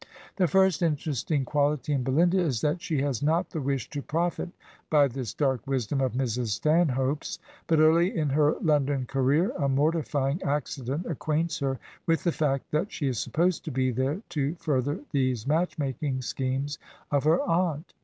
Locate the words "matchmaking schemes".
15.45-16.79